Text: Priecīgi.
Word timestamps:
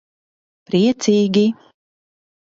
Priecīgi. 0.69 1.43